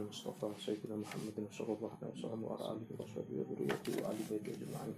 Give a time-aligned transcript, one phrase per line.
[0.00, 4.94] المصطفى سيدنا محمد صلى الله عليه وسلم وعلى آله وصحبه وذريته وآل بيته أجمعين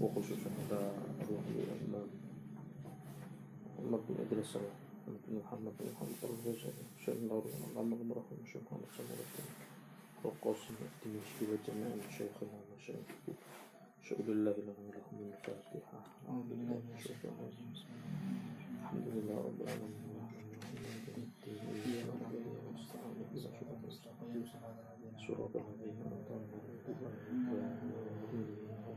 [0.00, 0.80] وخصوصا على
[1.22, 2.08] أرواح الإمام
[3.78, 5.74] محمد بن إدريس محمد بن محمد
[6.24, 7.14] الغزالي شيخ
[7.74, 9.54] محمد بن رحمه الشيخ محمد صلى الله عليه وسلم
[10.24, 13.34] والقاسم الدمشقي وجميع مشايخنا ومشايخه
[14.08, 17.34] شؤل الله لهم ولهم الفاتحة أعوذ بالله من الشيطان
[18.82, 20.10] الحمد لله رب العالمين
[21.16, 21.58] المستقيم
[22.90, 23.69] صراط الذين أنعمت
[25.27, 27.25] صراط الذين أنعمت عليهم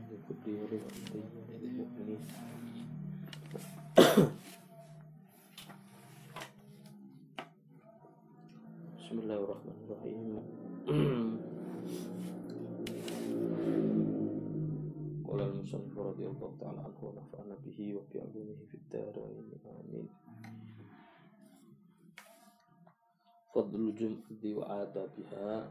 [0.09, 2.19] بالكل وللمؤمنين وللمؤمنين
[8.99, 10.27] بسم الله الرحمن الرحيم
[15.27, 20.07] قال المصنف رضي الله تعالى عنه ونفعنا به وبعلومه في الدارين آمين
[23.54, 25.62] Fadlul jum'di wa adabiha.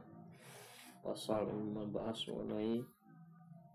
[1.04, 2.80] Pasal yang membahas mengenai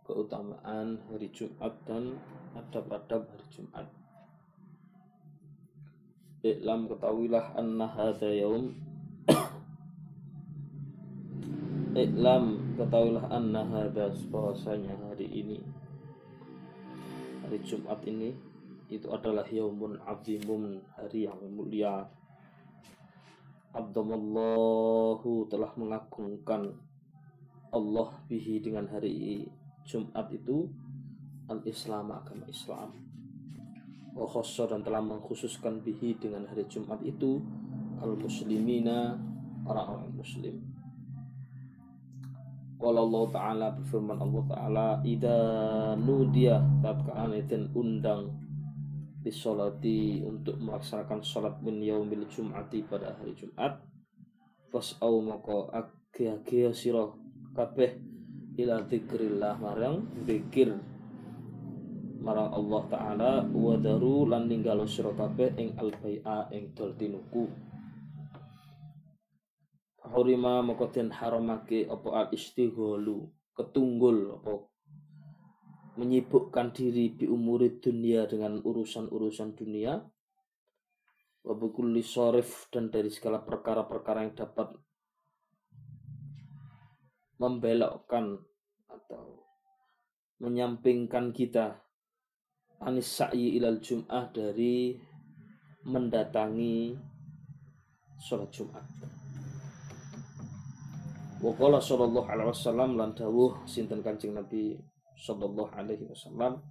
[0.00, 2.16] keutamaan hari Jumat dan
[2.56, 3.84] adab-adab hari Jumat.
[6.40, 8.72] Iklam ketahuilah anna hadha yaum.
[12.08, 12.44] Iklam
[12.80, 15.60] ketahuilah anna hadha sebahasanya hari ini.
[17.44, 18.32] Hari Jumat ini
[18.88, 22.08] itu adalah yaumun azimun hari yang mulia.
[23.69, 26.72] Abdamallahu telah mengagungkan
[27.69, 29.44] Allah bihi dengan hari
[29.84, 30.72] Jumat itu
[31.52, 32.97] al-Islam agama Islam.
[34.16, 37.44] Wa khassa dan telah mengkhususkan bihi dengan hari Jumat itu
[38.00, 39.20] al-muslimina
[39.69, 40.56] orang-orang muslim.
[42.78, 45.41] Qala Allah Ta'ala berfirman Allah Ta'ala Ida
[45.98, 47.34] nudia tatkala
[47.75, 48.38] undang
[49.28, 53.77] disolati untuk melaksanakan sholat min yaumil jum'ati pada hari Jumat.
[54.72, 57.05] Fas'au maka agya-agya sira
[57.53, 58.00] kabeh
[58.56, 60.72] ila dzikrillah marang zikir
[62.25, 67.45] marang Allah taala wa daru lan ninggalo sira kabeh ing albai'a ing dol tinuku.
[70.09, 74.65] Hurima maka den haramake apa al istighalu ketunggul apa
[75.98, 79.98] menyibukkan diri di umuri dunia dengan urusan-urusan dunia
[81.42, 84.78] wabukulli sorif dan dari segala perkara-perkara yang dapat
[87.42, 88.38] membelokkan
[88.86, 89.42] atau
[90.38, 91.82] menyampingkan kita
[92.78, 94.94] anis sa'i ilal jum'ah dari
[95.82, 96.94] mendatangi
[98.22, 98.86] sholat Jumat.
[101.38, 104.75] Waqala sallallahu alaihi wasallam lan dawuh sinten Kanjeng Nabi
[105.18, 106.62] sallallahu alaihi wasallam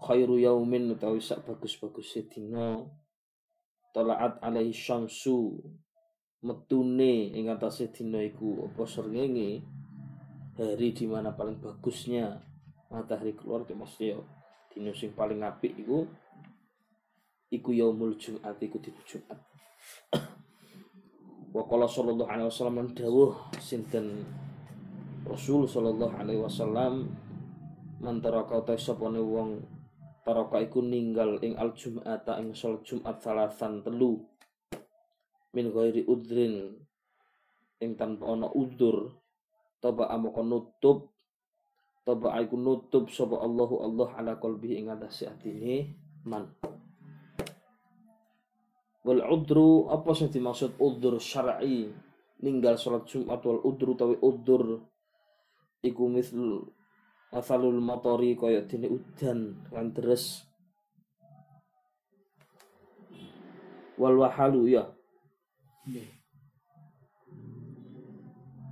[0.00, 2.86] khairu yaumin utawi sak bagus-bagus dina
[3.92, 5.58] talaat alaihi syamsu
[6.40, 9.60] metune ing atase dina iku apa srengenge
[10.56, 12.40] hari di mana paling bagusnya
[12.92, 14.24] matahari keluar ke mesti yo
[14.96, 16.08] sing paling apik iku
[17.50, 19.40] iku yaumul jumat iku dina Jumat.
[21.54, 24.22] Wa qala sallallahu alaihi wasallam dawuh sinten
[25.28, 27.12] Rasul sallallahu alaihi wasallam
[28.00, 29.60] mantaraka ta sapane wong
[30.24, 34.24] taraka iku ninggal ing al jum'ata ing salat Jumat salasan telu.
[35.52, 36.72] Min ghairi udrin
[37.84, 39.12] ing tanpa ana udzur.
[39.80, 41.12] Toba amoko nutup
[42.04, 46.48] toba iku nutup sapa Allahu Allah ala qalbi ing atase atine man.
[49.04, 51.88] Wal udru apa sing dimaksud udzur syar'i?
[52.40, 54.89] Ninggal salat Jumat wal udru tawi udzur
[55.80, 56.68] iku misl
[57.32, 60.44] asalul motori kaya dene udan kan deres.
[64.00, 64.88] Wal wahalu ya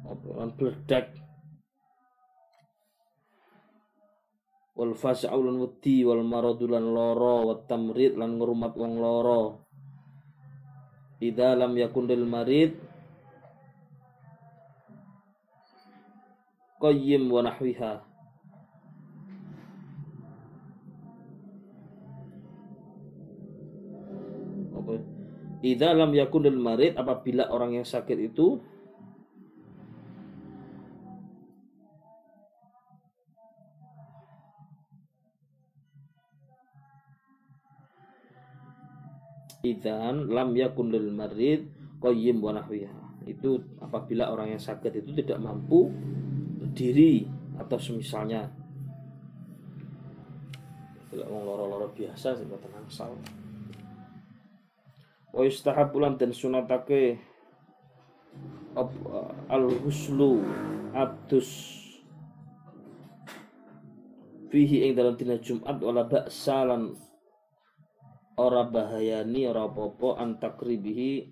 [0.09, 1.07] apa lan bledak.
[4.73, 9.59] Wal fas'au lan wedi wal maradu lan lara wat tamrid lan ngrumat wong lara
[11.19, 12.79] idza lam yakun lil marid
[16.79, 17.93] qayyim wa nahwiha.
[24.79, 24.95] Apa?
[25.63, 28.63] Idza lam yakun lil marid apabila orang yang sakit itu
[39.67, 43.27] idzan lam yakun lil marid qayyim wa nahwiha.
[43.29, 45.93] Itu apabila orang yang sakit itu tidak mampu
[46.79, 47.27] berdiri
[47.59, 48.47] atau semisalnya.
[51.11, 53.19] Tidak mau loro-loro biasa sih tenang sal.
[55.35, 57.19] Wa yustahab ulan den sunatake
[59.51, 60.39] al huslu
[60.95, 61.51] atus
[64.55, 66.95] fihi ing dalam dina Jumat wala ba'salan
[68.39, 71.27] ora bahayani ora apa-apa antakribihi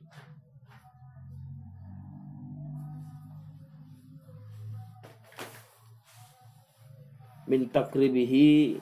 [7.46, 8.78] min takribihi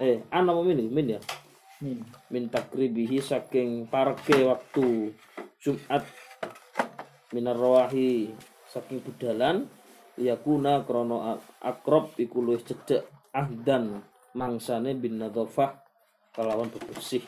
[0.00, 1.20] eh ana apa min min ya?
[1.84, 2.00] Min.
[2.32, 5.12] Min takribihi saking parke waktu
[5.60, 6.04] Jumat.
[7.34, 8.32] Minar rawahi
[8.70, 9.66] saking budalan
[10.16, 13.04] yakuna krono akrob iku luwih cedek
[13.34, 14.00] ahdan
[14.32, 15.76] mangsane bin nadhafah
[16.32, 17.24] kalawan bebersih.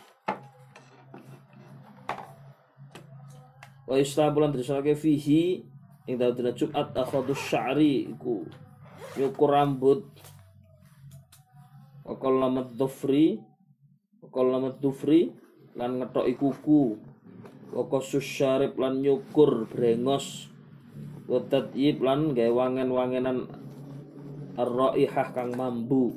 [3.89, 5.65] Wa istabulan disalake fihi
[6.09, 8.45] ing dalem Jumat akhadus sya'ri iku
[9.17, 10.09] nyukur rambut
[12.09, 13.37] wa qallamat dhufri
[14.25, 15.29] wa qallamat dhufri
[15.77, 16.97] lan ngetoki kuku
[17.73, 18.25] wa qasus
[18.81, 20.49] lan nyukur brengos.
[21.29, 23.53] Wa tatyib lan gawe wangen-wangenan
[24.57, 26.17] ar-raihah kang mambu.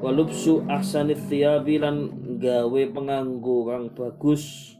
[0.00, 1.96] Walubsu ahsanit thiyabi lan
[2.40, 4.75] gawe penganggo kang bagus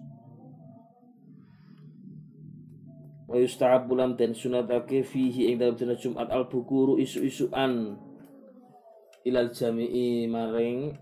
[3.37, 8.01] wa yusta'ab bulan den sunatake fihi ing dalam dina Jumat al bukuru isu-isuan
[9.29, 10.97] ilal jami'i maring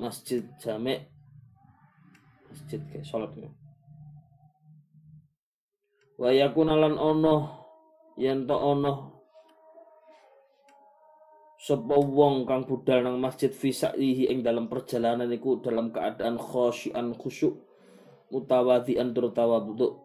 [0.00, 1.04] masjid jami'
[2.48, 3.52] masjid kayak salat ya.
[6.16, 7.36] wa yakuna lan ono
[8.16, 9.20] yen to ono
[11.60, 17.12] sapa wong kang budal nang masjid fi sa'ihi ing dalam perjalanan iku dalam keadaan khosyian
[17.12, 17.60] khusyuk
[18.32, 20.03] mutawadhian tur tawadhu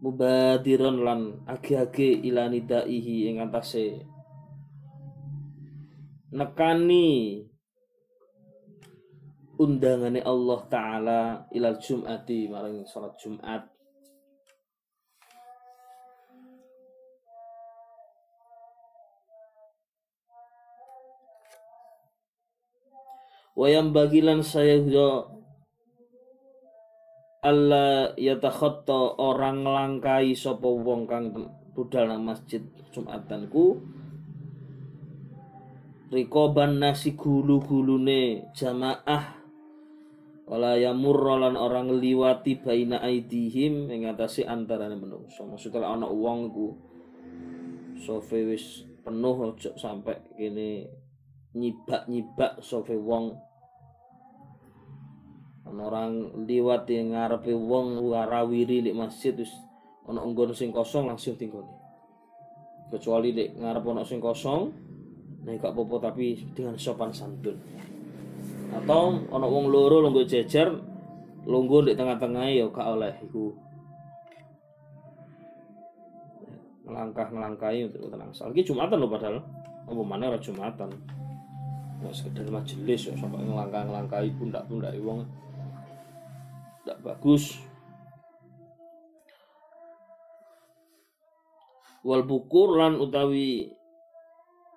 [0.00, 4.04] mubadiron lan agi-agi ila nidaihi ing antase
[6.36, 7.40] nekani
[9.56, 13.64] undangane Allah taala ilal jumati maring salat Jumat.
[23.56, 24.84] Wayam bagilan saya
[27.46, 31.30] Allah yatakhatta orang nglangkai sapa wong kang
[31.78, 32.58] budal nang masjid
[32.90, 33.76] Jumatan ku
[36.08, 39.36] rikoban nasi gulu-gulune jamaah.
[40.46, 45.42] Wala yamurra lan orang liwati baina aidihim ing atase antarane menungso.
[45.42, 46.68] Maksudnya ana wong iku
[47.98, 50.86] sofe wis penuh sampai kene
[51.52, 53.34] nyibak-nyibak sofe wong
[55.66, 59.50] ana orang liwat ngarepe wong warawiri di masjid wis
[60.06, 61.74] ana nggon sing kosong langsung tinggoni.
[62.86, 64.70] Kecuali dek ngarep ana sing kosong
[65.46, 67.58] nah gak apa tapi dengan sopan santun.
[68.74, 70.70] Atau ana wong loro lungguh jejer
[71.46, 73.54] lungguh di tengah-tengah ya gak oleh iku.
[76.86, 79.38] Ngelangkah ngelangkai untuk tenang lagi jumatan lo padahal.
[79.86, 80.90] Apa mana ora jumatan.
[82.02, 85.26] Nggak sekedar majelis ya sampai ngelangkah ngelangkai pundak pundak wong
[86.86, 87.58] tidak bagus.
[92.06, 93.74] Wal bukur lan utawi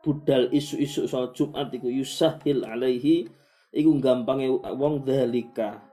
[0.01, 3.29] budal isu-isu soal Jumat iku yusahil alaihi
[3.69, 5.86] iku gampange wong dalika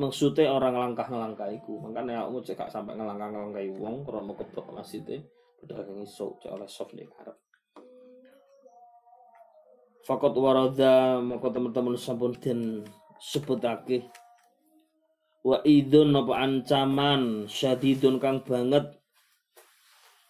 [0.00, 1.84] maksudnya orang langkah ngelangkah iku.
[1.84, 5.04] Makanya aku cekak sampai ngelangkah ngelangkah wong krono keblok masjid
[6.00, 7.36] iso cek oleh soft nih harap
[10.04, 12.84] Fakot warada maka teman-teman sampun den
[13.16, 14.04] sebutake
[15.40, 19.00] wa idun apa ancaman syadidun kang banget.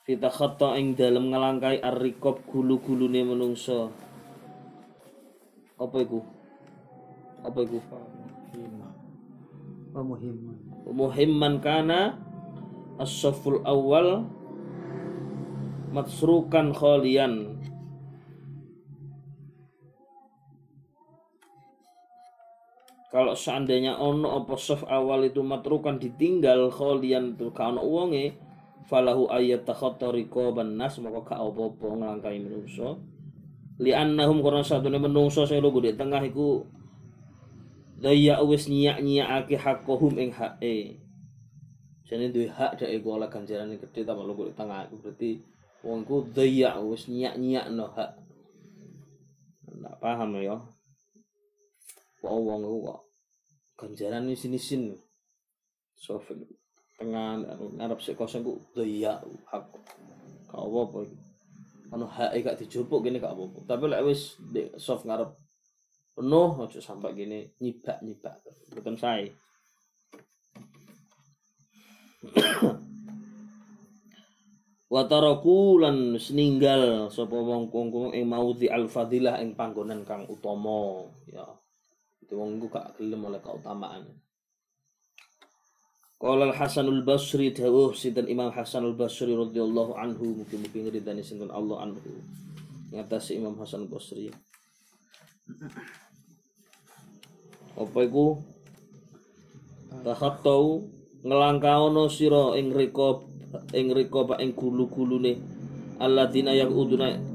[0.05, 3.89] Kita khata ing dalam ngelangkai arrikob gulu-gulune menungso.
[5.81, 6.21] Apa iku?
[7.41, 7.79] Apa iku?
[9.97, 10.59] Muhimman.
[10.87, 12.21] Muhimman kana
[13.01, 14.29] as-saful awal
[15.91, 17.54] matsrukan khalian
[23.15, 28.35] kalau seandainya ono apa soft awal itu matrukan ditinggal kholian itu ka ono wonge
[28.91, 32.99] falahu ayat takhatta riqaban nas maka ka apa-apa nglangkai menungso.
[33.79, 36.67] Li annahum karena satune menungso lugu di tengah iku
[38.03, 40.99] daya wis nyiak-nyiakake haqqahum ing hake.
[42.11, 45.07] Jane duwe hak dak iku oleh ganjaran gede ta lugu di tengah iku.
[45.07, 45.39] Berarti
[45.87, 48.11] wong iku daya wis nyiak-nyiakno hak.
[49.71, 50.59] Ndak paham ya
[52.31, 53.01] wong iku kok.
[53.75, 54.83] Ganjaran ini sini sin
[55.99, 56.41] sofil.
[56.95, 57.43] Tengah
[57.75, 59.19] ngarep sik kosong ku iya
[59.51, 59.65] hak
[60.47, 60.99] kau apa apa
[61.95, 63.67] ono hak e gak dijupuk gini gak apa-apa.
[63.67, 64.39] Tapi lek wis
[64.79, 65.35] soft ngarep
[66.15, 68.39] penuh ojo sampai gini nyibak nyibak
[68.71, 69.27] betul saya
[74.95, 81.03] Wataraku lan seninggal sapa wong kongkong ing maudhi al fadilah ing panggonan kang utama.
[81.27, 81.43] Ya
[82.25, 84.09] itu wong iku gak gelem oleh keutamaan.
[86.17, 92.01] Qala Al-Hasanul Basri dawuh sinten Imam Hasanul Basri radhiyallahu anhu mugi-mugi ngridani sinten Allah anhu.
[92.97, 94.33] Ngatasi Imam Hasan Basri.
[97.77, 98.41] Apa iku?
[100.01, 100.89] Tahattau
[101.21, 103.21] ngelangkaono sira ing rika
[103.77, 105.45] ing rika pak ing gulu-gulune.
[106.01, 107.34] Alladzina uduna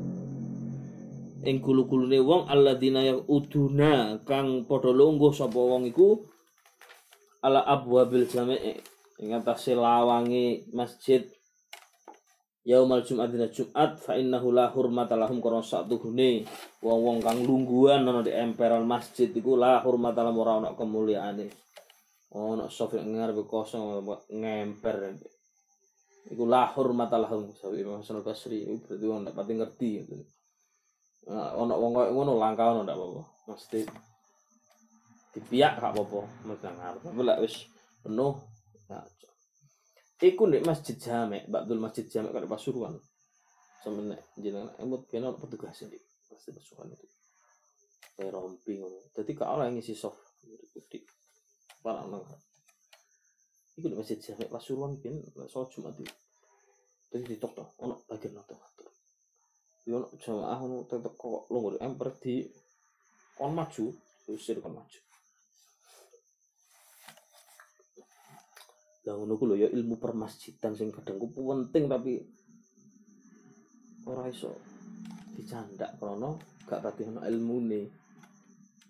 [1.45, 6.19] ing gulu-gulune wong alladzina uduna kang padha lungguh sapa wong iku
[7.43, 8.75] ala abwabil jami'i
[9.19, 11.23] ing atase lawange masjid.
[12.67, 16.43] Yaumal jumat dina jumat fa innahu la hurmata lahum karena satuhune
[16.83, 21.47] wong-wong kang lungguhan ana di emperan masjid iku la hurmata lahum ora ana kemuliaane.
[22.35, 25.17] Ana sofi ngarep kosong ngemper.
[26.29, 29.89] Iku la hurmata lahum sawi Imam Hasan Basri berarti wong ndak pati ngerti
[31.29, 33.21] ono wong koyo ngono langka ono ndak apa-apa.
[33.53, 33.79] Mesti
[35.37, 36.19] dipiak gak apa-apa.
[36.49, 37.55] Megang ngarep tapi lek wis
[38.01, 38.33] penuh
[38.89, 39.05] nah,
[40.23, 42.97] iku nek masjid jamek Abdul masjid jamek karo Pasuruan.
[43.85, 47.07] Sampe nek jenengan emut ben ono petugas iki pasti Pasuruan itu.
[48.17, 49.13] Kayak rompi ngono.
[49.13, 50.41] Dadi gak ora ngisi soft.
[50.73, 51.05] Putih
[51.85, 52.25] para nang
[53.77, 56.09] iku nek masjid jamek Pasuruan ben so Jumat itu.
[57.13, 58.57] Dadi ditok to ono bagian noto
[59.87, 62.43] yo ono jamaah ono tetep kok lungo emper di
[63.37, 63.85] kon maju
[64.27, 64.99] usir kon maju.
[69.07, 72.19] Lah ngono ya ilmu permasjidan sing kadang ku penting tapi
[74.09, 74.51] ora iso
[75.39, 76.35] dicandak krana
[76.67, 77.81] gak pati ono ilmune.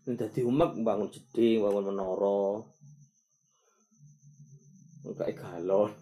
[0.10, 2.66] Dadi umek bangun jeding bangun menara.
[5.10, 5.94] Kayak galon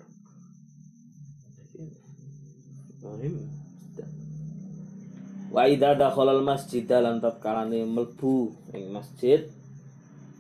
[5.48, 9.48] Wa idza dakhala al masjid lan tatkalane mlebu ing masjid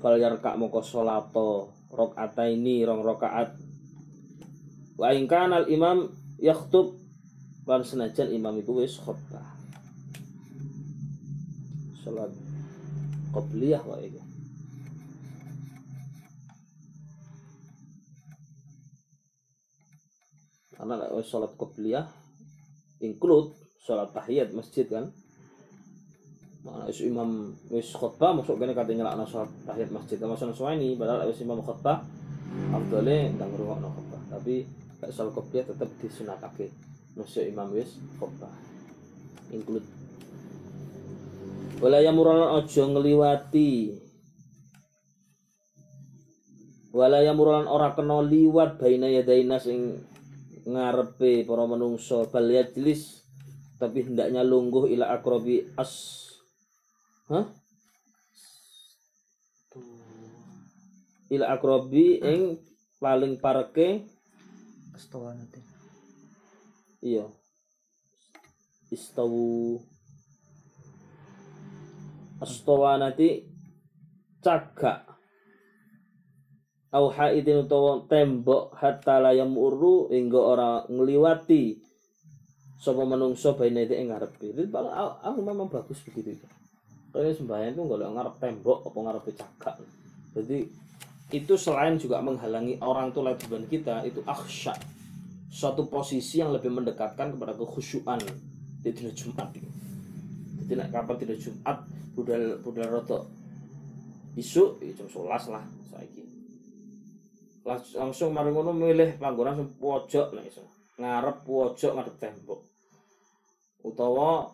[0.04, 1.72] fal yarka moko salato
[2.44, 3.56] ini rong rakaat.
[5.00, 7.00] Wa in kana al imam yakhtub
[7.64, 9.48] lan senajan imam itu wis khutbah.
[12.04, 12.32] Salat
[13.32, 14.24] qabliyah wa iki
[20.78, 22.08] karena salat qabliyah
[23.04, 25.10] include salat tahiyat masjid kan?
[26.66, 30.18] Mana isu imam wis khutbah masuk kene kate nyelakno salat tahiyat masjid.
[30.20, 32.04] Termasuk ini padahal wis imam khutbah
[32.74, 34.22] afdale ndang ngrungokno khutbah.
[34.38, 34.68] Tapi
[35.00, 36.68] gak salat qobliyah tetep disunatake.
[37.16, 38.52] Masuk imam wis khutbah.
[39.54, 39.88] Include.
[41.78, 44.02] Wala yamuran ojo ngliwati.
[46.98, 50.02] Wala yamuran ora kena liwat baina yadaina sing
[50.68, 53.17] ngarepe para menungso bal yajlis
[53.78, 56.26] tapi hendaknya lungguh ila akrobi as
[57.28, 57.46] Hah?
[61.28, 62.58] Ila akrobi ing
[63.04, 64.08] paling parke
[64.98, 65.62] Astawanati.
[67.06, 67.30] Iya.
[68.90, 69.78] Istawu
[72.42, 73.46] Astawanati
[74.42, 75.06] cagak
[76.96, 81.87] au haidin utawa tembok hatta la yamuru hingga ora ngliwati
[82.78, 84.54] sapa menungso baine ing ngarepe.
[84.54, 86.48] Itu aku memang bagus begitu itu.
[87.12, 89.76] Kalau sembahyang itu nggak ngarep tembok apa ngarep cagak.
[90.38, 90.58] Jadi
[91.34, 94.78] itu selain juga menghalangi orang tuh depan kita itu akhsya
[95.52, 98.22] suatu posisi yang lebih mendekatkan kepada kekhusyuan
[98.86, 99.50] di tidak Jumat
[100.62, 101.78] Jadi nak kapan tidak Jumat
[102.14, 103.28] budal budal roto
[104.38, 106.22] isu ya jam sebelas lah saiki.
[107.98, 110.77] Langsung mari ngono milih panggonan pojok lah iso.
[110.98, 112.62] Ngarep pojok ngarep tembok.
[113.86, 114.50] Utawa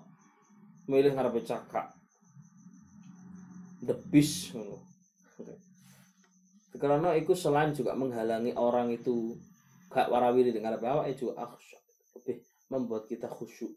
[0.91, 1.95] milih ngarep cakak
[3.83, 4.55] the beast.
[6.79, 9.39] Karena itu selain juga menghalangi orang itu
[9.87, 11.79] gak warawiri dengan apa itu juga akhsya.
[12.19, 13.71] Lebih membuat kita khusyuk.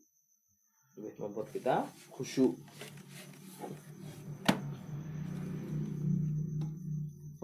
[0.98, 2.58] Lebih membuat kita khusyuk.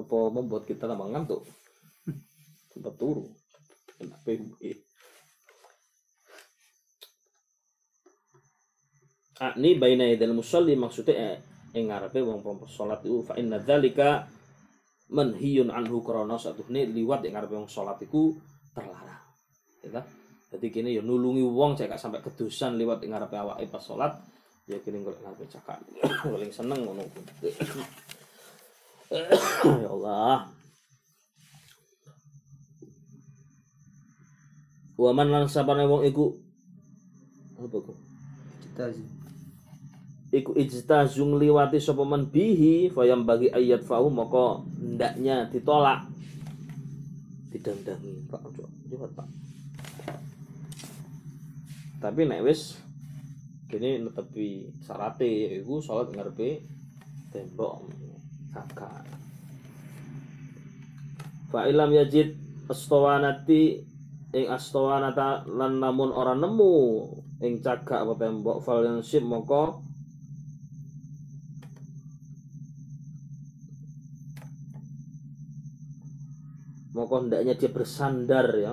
[0.03, 1.47] Apa membuat kita tambah ngantuk?
[2.75, 3.29] Tempat turu.
[4.01, 4.35] Kenapa
[9.41, 11.37] ini baina idal musalli maksudnya eh,
[11.73, 14.29] ing ngarepe wong pompo salat iku fa inna dzalika
[15.09, 18.37] manhiyun anhu krana satuhne liwat ing ngarepe wong salat iku
[18.77, 19.25] terlarang.
[19.81, 20.03] Ya ta?
[20.53, 24.13] Dadi kene ya nulungi wong cek sampai kedusan liwat ing ngarepe awake pas salat
[24.69, 25.81] ya kene golek ngarepe cakak.
[26.29, 27.01] Paling seneng ngono.
[29.13, 30.53] ya Allah.
[35.01, 36.37] Waman lan sapane wong iku
[37.57, 37.97] apa kok?
[38.61, 39.22] Kita sih.
[40.33, 46.09] Iku ijtazung liwati sapa man bihi fayam bagi ayat fau maka ndaknya ditolak.
[47.53, 48.25] Didandangi.
[48.33, 49.29] Pak ojo liwat Pak.
[52.01, 52.81] Tapi nek wis
[53.73, 56.61] kene netepi syarate yaiku salat ngarepe
[57.33, 57.89] tembok
[58.53, 59.09] kakak
[61.49, 62.37] fa ilam yajid
[62.69, 63.81] astawanati
[64.37, 66.75] ing astawanata lan namun ora nemu
[67.41, 69.81] ing cagak apa tembok fal yansib maka
[77.13, 78.73] maka hendaknya dia bersandar ya.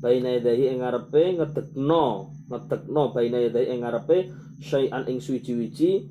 [0.00, 4.32] Baina yadahi ing ngarepe ngedekno ngedekno baina yadahi ing ngarepe
[4.64, 6.08] syai'an ing suwi-wiji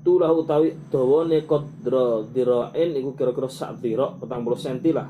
[0.00, 4.24] tulah utawi dawane qadra dirain iku kira-kira sak dira 40
[4.64, 5.08] cm lah.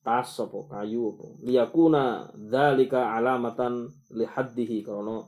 [0.00, 1.28] Tas apa kayu apa.
[1.44, 3.84] Liyakuna dzalika alamatan
[4.16, 5.20] li haddihi karena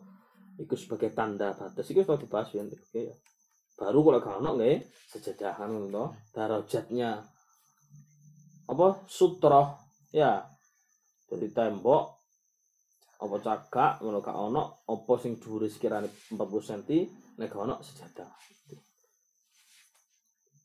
[0.57, 1.85] iku sebagai tanda batas.
[1.93, 2.65] Iku sudah dibahas ya.
[3.75, 7.34] Baru kalau gak ono nggih sejadahan ngono darajatnya
[8.69, 9.05] apa?
[9.09, 9.75] Sutra
[10.15, 10.41] ya.
[11.29, 12.05] Jadi tembok.
[13.21, 13.93] Apa cagak?
[14.01, 14.63] Ngono gak ono.
[14.89, 16.91] Apa sing dhuwure sekiranya 40 cm
[17.39, 18.31] nek ono sejadah.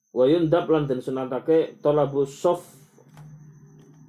[0.09, 2.65] Wa yundab lan den sunatake talabu sof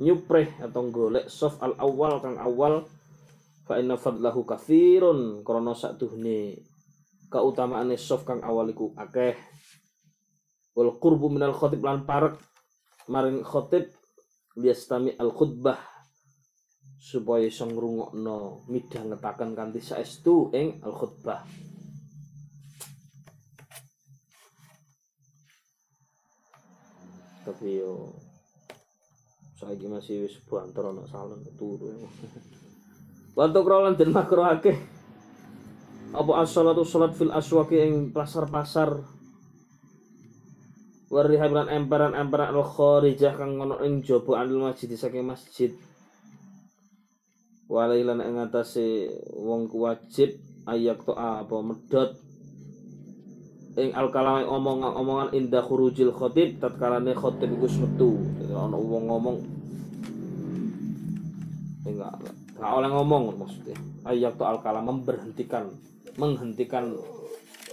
[0.00, 2.88] nyupreh atau golek sof al awal kang awal
[3.68, 6.56] fa inna fadlahu kathirun krana sakduhne
[7.28, 9.36] kautamaane sof kang awal iku akeh.
[10.72, 12.40] Wal qurbu minal khatib lan parek
[13.08, 13.88] maring khatib
[14.60, 15.80] liyastami al khutbah
[17.00, 21.40] supaya iso ngrungokno midhangetaken kanthi saestu ing al khutbah
[27.46, 28.12] tapi yo
[29.56, 31.88] saiki masih wis banter ana salon turu
[33.30, 34.74] Bantu krolan den makruhake
[36.10, 39.19] apa as-salatu salat fil aswaqi ing pasar-pasar
[41.10, 45.74] warihab lan emperan-emperan al kharijah kang ngono ing jaba anil masjid saking masjid.
[47.66, 50.38] Walailan ing atase wong wajib
[50.70, 52.14] ayak to apa medhot.
[53.78, 58.18] Ing al kalam omongan-omongan indah khurujil khatib tatkalane khatib iku wis metu.
[58.50, 59.38] Ana wong ngomong.
[61.86, 62.14] Enggak
[62.54, 63.78] enggak oleh ngomong maksudnya.
[64.06, 65.74] Ayak to al kalam memberhentikan
[66.18, 66.98] menghentikan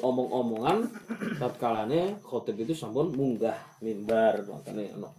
[0.02, 0.86] omong-omongan
[1.42, 5.10] tatkalane khotib itu sampun munggah mimbar makane ono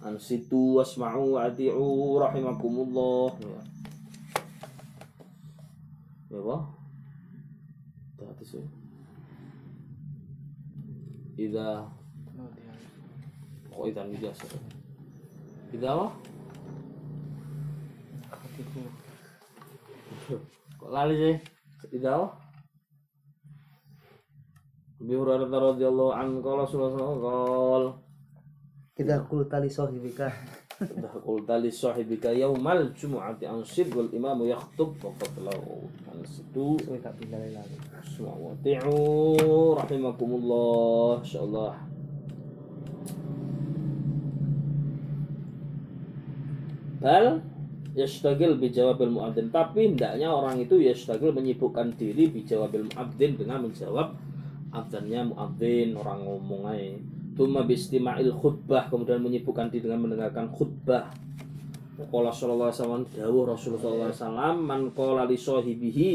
[0.00, 3.32] ansitu wasma'u adi'u rahimakumullah.
[3.40, 3.60] Ya.
[6.30, 6.56] Ya apa?
[8.20, 8.64] Hati sih
[11.40, 11.88] Ida
[13.72, 14.44] kok idan biasa
[15.72, 16.08] Ida apa?
[20.76, 21.36] Kok lali sih?
[21.96, 22.49] Ida apa
[25.00, 27.96] Abi Hurairah radhiyallahu anhu qala sallallahu
[28.92, 30.28] Kita kulta li sahibika.
[30.76, 36.76] Dah qulta li sahibika yaumal jumu'ati ansib wal imamu yakhutub faqad lahu ansitu.
[38.04, 41.24] Semua wati'u rahimakumullah.
[41.24, 41.72] Insyaallah.
[47.00, 47.40] Bal
[47.96, 49.48] yastagil bijawabil muadzin.
[49.48, 54.28] Tapi hendaknya orang itu yastagil menyibukkan diri bijawabil muadzin dengan menjawab
[54.70, 56.98] adzannya muadzin orang ngomong aja.
[57.34, 61.10] Tuma bistima'il khutbah kemudian menyibukkan diri dengan mendengarkan khutbah.
[62.00, 66.14] Qala sallallahu alaihi wasallam dawuh Rasulullah sallallahu alaihi wasallam man qala li sahibihi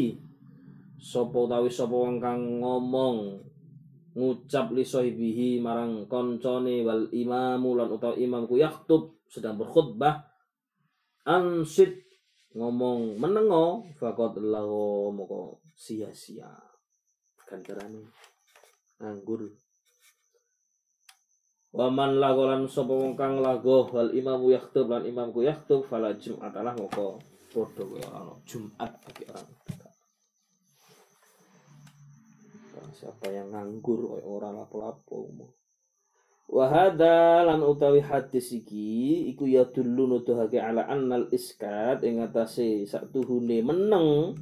[0.98, 3.38] sapa utawi sapa wong kang ngomong
[4.18, 10.26] ngucap li sahibihi marang koncone wal imamu lan utawi imamku yaktub sedang berkhutbah.
[11.26, 12.06] Ansit
[12.58, 16.50] ngomong menengo fakot lahu moko sia-sia.
[17.46, 18.10] Ganjarane
[19.02, 19.52] nganggur.
[21.76, 26.72] Waman lagolan sapa wong kang lago wal imamu yaktub lan imamku yaktub fala jumat alah
[26.72, 27.20] moko
[27.56, 29.48] padha kowe ora Jumat bagi orang
[32.96, 35.32] siapa yang nganggur kaya ora lapo-lapo
[36.46, 43.66] Wahada lan utawi hadis iki iku ya dulu nuduhake ala annal iskat ing atase saktuhune
[43.66, 44.38] meneng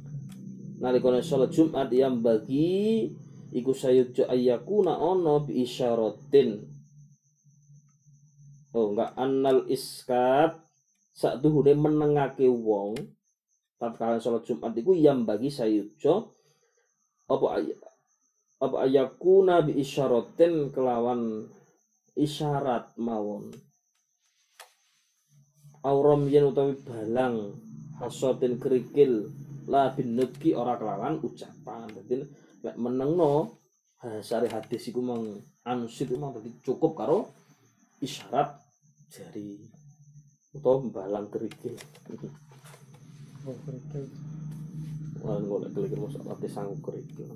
[0.84, 3.08] nalikane salat Jumat yang bagi
[3.54, 6.66] iku sayujo ayyakuna ono bi isyaratin
[8.74, 9.14] oh enggak.
[9.14, 10.58] Annal iskat
[11.14, 12.98] sak duhune menengake wong
[13.78, 16.34] tatkala salat Jumat iku yang bagi sayujo
[17.30, 17.46] apa
[18.58, 21.46] apa ayakuna bi isyaratin kelawan
[22.18, 23.54] isyarat mawon.
[25.84, 27.60] Aurom yen utawi balang
[28.00, 29.28] hasotin kerikil
[29.68, 31.92] la bin nutki ora kelawan ucapan
[32.64, 33.60] lek menengno
[34.24, 35.22] sari hadis iku mang
[35.68, 37.18] ansit iku mang dadi cukup karo
[38.00, 38.56] isyarat
[39.12, 39.60] jari
[40.56, 41.76] utawa balang kerikil
[43.44, 44.08] Oh, kerikil.
[45.20, 47.28] Wah, golek kerikil mosok ate sanggup kerikil.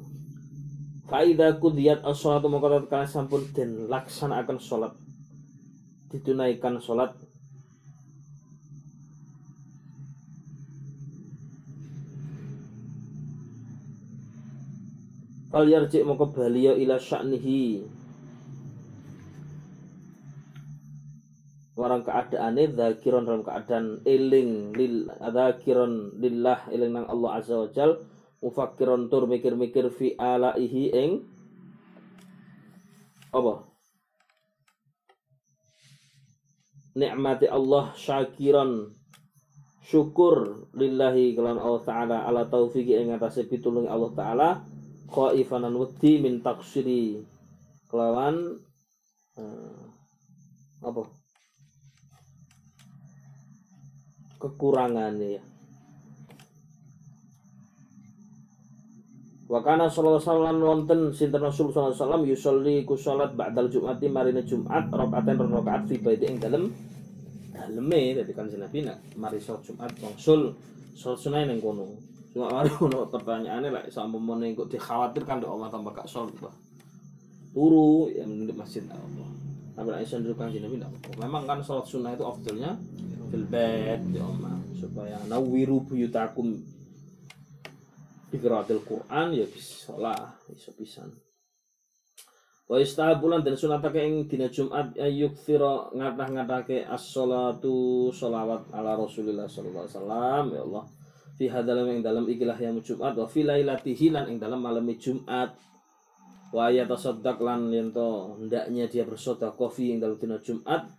[1.05, 4.97] Faida kudiyat as-sholatu maka tatkala sampun den laksanakan salat
[6.09, 7.13] ditunaikan salat
[15.59, 17.83] Fal yarji maka baliya ila sya'nihi.
[21.75, 27.99] Warang keadaane zakiron dalam keadaan eling lil zakiron lillah eling nang Allah azza wa jal.
[28.39, 31.27] Mufakiron tur mikir-mikir fi alaihi ing
[33.35, 33.67] apa?
[36.95, 38.95] Nikmati Allah syakiron.
[39.83, 44.49] Syukur lillahi kelan Allah taala ala taufiki ing atase pitulung Allah taala
[45.09, 47.25] khaifan lan wedi min taksiri
[47.89, 48.61] kelawan
[49.41, 49.83] eh,
[50.85, 51.03] apa?
[54.39, 55.43] Kekurangannya ya.
[59.49, 63.73] Wa kana sallallahu alaihi wasallam wonten sinten Rasul sallallahu alaihi wasallam yusolli ku salat ba'dal
[63.73, 66.69] Jum'ati marine Jumat rakaaten rakaat fi baiti ing dalem.
[67.57, 70.53] Daleme dadi kan Nabi nak mari salat Jumat wangsul
[70.93, 72.08] salat sunah ning kono.
[72.33, 76.55] Cuma mari ono pertanyaane lek sampun kok dikhawatirkan dok Allah tambah salat bah.
[77.55, 79.29] Turu yang di masjid Allah.
[79.75, 81.11] Tapi lek iso kan Nabi ndak apa.
[81.25, 82.77] Memang kan salat sunnah itu afdalnya
[83.29, 86.57] fil bait di omah supaya nawiru buyutakum
[88.29, 91.09] Biqiraatil Quran ya bisa lah, bisa pisan.
[92.69, 99.89] Wa istahabulan dan sunatake ing dina Jumat ayuk fira ngatah-ngatake as-shalatu sholawat ala Rasulillah sallallahu
[99.89, 100.85] alaihi wasallam ya Allah.
[101.39, 105.55] Fi hadalam ing dalam ikilah yang Jumat wa fi lailatihi lan ing dalam malam Jumat.
[106.51, 110.99] Wa yatasaddaq lan yen to hendaknya dia bersedekah fi ing dalam dina Jumat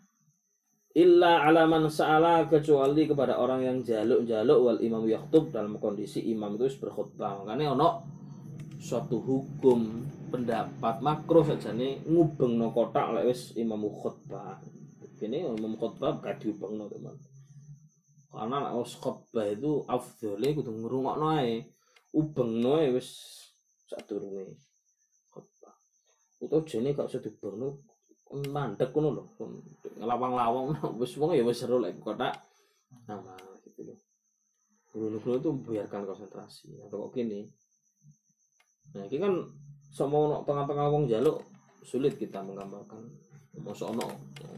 [0.98, 6.82] illa alaman sa'ala kecuali kepada orang yang jaluk-jaluk wal imam yaktub dalam kondisi imam itu
[6.82, 7.46] berkhutbah.
[7.46, 7.90] Makanya ono
[8.80, 14.58] suatu hukum pendapat makruh saja nih ngubeng no kotak lek wis imam khutbah.
[15.20, 17.14] Ini imam khutbah gak diubeng no teman
[18.30, 21.66] karena nek wis khutbah itu afdhole kudu ngrungokno ae.
[22.14, 23.10] Ubeng no wis
[23.90, 24.58] sadurunge
[25.34, 25.76] khutbah
[26.42, 27.78] utawa jene gak usah diubeng
[28.54, 29.24] mandek ngono lho.
[29.98, 30.66] Ngelawang-lawang
[31.02, 32.38] wis wong ya wis seru lek kotak
[33.06, 33.98] nama gitu loh
[34.94, 36.82] guru-guru itu membiarkan konsentrasi.
[36.86, 37.46] Atau kok gini?
[38.98, 39.34] Nah ini kan
[39.94, 41.46] sama ono tengah-tengah wong jaluk
[41.86, 43.06] sulit kita menggambarkan.
[43.62, 44.06] Masa ono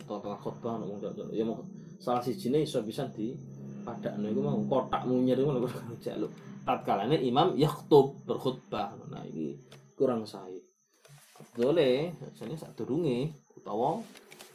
[0.08, 1.60] tengah-tengah khotbah ono wong jaluk ya mau
[2.00, 3.36] salah si jenis bisa di
[3.82, 5.62] pada itu mau kotak munyer itu mau
[6.06, 6.32] jaluk
[6.66, 8.94] tatkalanya imam yaktub berkhutbah.
[9.10, 9.58] Nah ini
[9.98, 10.62] kurang saya
[11.58, 14.00] boleh jadi saat durunge utawa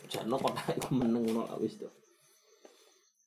[0.09, 1.91] jano kotak iku meneng ngono wis to.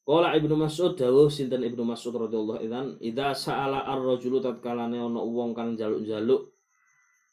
[0.09, 5.53] Kala Ibnu Mas'ud dawuh sinten Ibnu Mas'ud radhiyallahu idzan idza sa'ala ar-rajulu tatkalane ana wong
[5.53, 6.49] kang jaluk-jaluk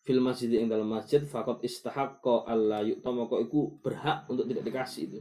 [0.05, 5.03] fil masjid ing dalam masjid faqat istahaqqa alla yu'tama kok iku berhak untuk tidak dikasih
[5.09, 5.21] itu.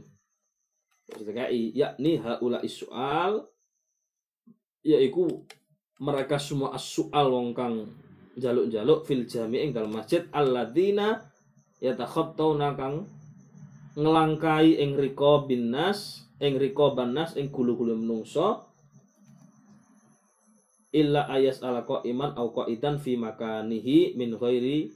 [1.06, 3.46] Maksudnya yakni haula soal
[4.82, 5.46] yaiku
[6.02, 7.88] mereka semua as-su'al wong kang
[8.36, 11.24] jaluk-jaluk fil jami' ing dalam masjid alladzina
[11.80, 13.08] yatakhattawna kang
[13.96, 18.68] ngelangkai ing riko binas ing riko banas ing gulu-gulu menungso
[20.92, 24.92] illa ayas ala iman au idan fi makanihi min ghairi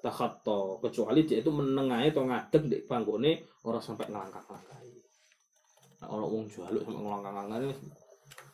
[0.00, 4.89] takhatto kecuali dia itu menengahi atau ngadeg di panggone orang sampai ngelangkah-ngelangkai nah,
[6.08, 7.76] orang wong jaluk sampai ngelangkah-ngelangkai ini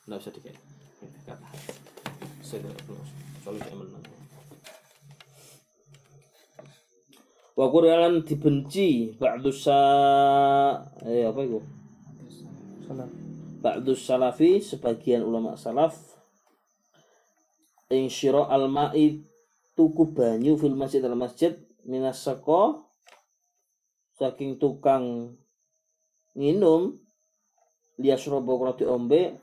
[0.07, 0.59] nggak bisa dikait
[1.27, 1.47] kata
[2.43, 3.03] saya tidak perlu
[3.43, 4.05] soalnya saya menang.
[7.57, 9.81] Wa Qur'an dibenci ba'du sa
[11.09, 11.61] eh apa itu?
[12.85, 13.11] Salat.
[13.65, 15.97] ba'du salafi sebagian ulama salaf.
[17.89, 19.25] Ing syira al ma'i
[19.73, 21.57] tuku banyu fil masjid dalam masjid
[21.89, 22.93] minas sako
[24.21, 25.35] saking tukang
[26.37, 26.99] minum
[28.01, 29.37] liyasrobo kalau ombe.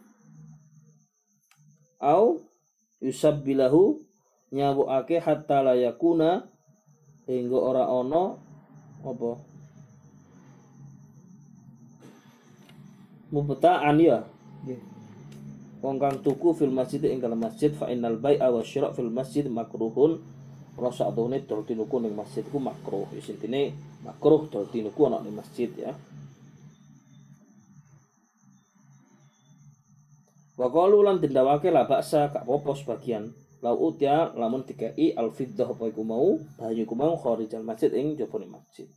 [2.03, 2.43] Au
[2.99, 3.99] yusabbilahu
[4.51, 6.45] nyawukake hatta la yakuna
[7.25, 8.37] hingga ora ana
[9.03, 9.31] apa?
[13.33, 14.21] Mubta'an ya?
[14.61, 14.81] Nggih.
[15.83, 19.43] wong kang tuku fil masjid ing dalam masjid fa innal bai'a wa syira' fil masjid
[19.51, 20.23] makruhun.
[20.73, 25.37] Rasa atune dol tinuku ning masjid ku makruh Wis intine makruh dol tinuku ana ning
[25.37, 25.93] masjid ya
[30.63, 33.35] Wa qalu lan dendawake la baksa gak apa sebagian.
[33.59, 37.19] Lau utya lamun dikai al fiddah apa iku mau banyu iku mau
[37.67, 38.87] masjid ing jabone masjid.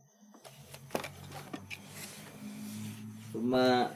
[3.35, 3.91] Cuma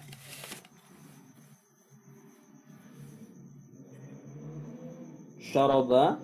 [5.39, 6.19] syaraba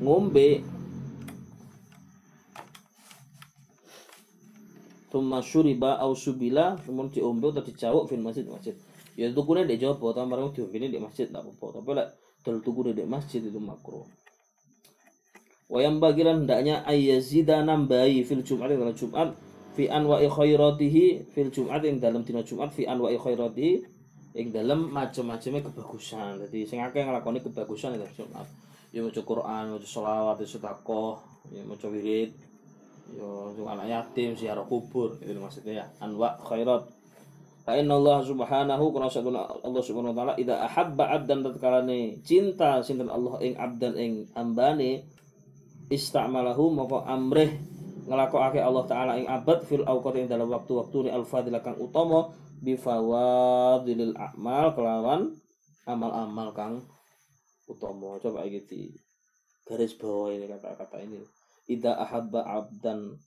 [0.00, 0.64] ngombe
[5.08, 8.76] Tuma syuriba au subila Kemudian diombe atau dicawuk fil masjid masjid.
[9.16, 11.80] Ya tukune di jopo Tapi barang diombe di masjid tak apa-apa.
[11.80, 12.08] Tapi lah
[12.44, 14.06] Dol tukune di masjid itu makruh.
[15.68, 19.36] Wayang bagiran hendaknya Ayyazida nambahi fil jum'at dalam jum'at
[19.76, 23.84] Fi anwa'i khairatihi Fil jum'at yang dalam dina jum'at Fi anwa'i khairatihi
[24.38, 26.38] Yang dalam macam-macamnya kebagusan.
[26.46, 28.46] Jadi sing akeh ngelakoni kebagusan dalam jum'at.
[28.94, 31.20] Ya maca Quran, maca sholawat, ya sedekah,
[31.52, 32.32] ya maca wirid,
[33.16, 35.86] yo anak yatim ziarah kubur itu maksudnya ya.
[36.02, 36.84] Anwa khairat.
[37.68, 42.80] Fa inna Allah subhanahu kana satuna Allah subhanahu wa taala idza ahabba abdan tatkalane cinta
[42.80, 45.04] sinten Allah ing abdan ing ambane
[45.92, 47.60] istamalahu maka amrih
[48.08, 52.32] ngelakokake Allah taala ing abad fil awqat ing dalam waktu-waktu ni al fadilah kang utama
[52.56, 55.36] bi fawadilil a'mal kelawan
[55.84, 56.88] amal-amal kang
[57.68, 58.16] utama.
[58.16, 58.96] Coba iki
[59.68, 61.20] garis bawah ini kata-kata ini
[61.68, 63.20] ida ahabba abdan.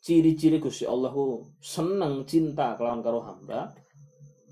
[0.00, 3.74] Ciri-ciri Gusti Allah ku seneng cinta kelawan karo hamba.